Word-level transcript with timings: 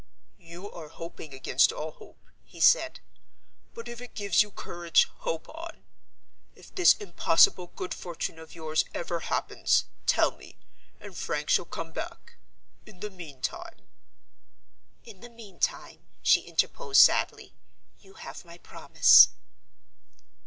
"You 0.39 0.71
are 0.71 0.87
hoping 0.87 1.31
against 1.31 1.71
all 1.71 1.91
hope," 1.91 2.25
he 2.43 2.59
said; 2.59 3.01
"but 3.75 3.87
if 3.87 4.01
it 4.01 4.15
gives 4.15 4.41
you 4.41 4.49
courage, 4.49 5.03
hope 5.19 5.47
on. 5.47 5.83
If 6.55 6.73
this 6.73 6.93
impossible 6.93 7.67
good 7.75 7.93
fortune 7.93 8.39
of 8.39 8.55
yours 8.55 8.83
ever 8.95 9.19
happens, 9.19 9.85
tell 10.07 10.31
me, 10.31 10.57
and 10.99 11.15
Frank 11.15 11.51
shall 11.51 11.65
come 11.65 11.91
back. 11.91 12.37
In 12.87 13.01
the 13.01 13.11
meantime—" 13.11 13.87
"In 15.05 15.19
the 15.21 15.29
meantime," 15.29 15.99
she 16.23 16.47
interposed 16.47 16.99
sadly, 16.99 17.53
"you 17.99 18.15
have 18.15 18.43
my 18.43 18.57
promise." 18.57 19.27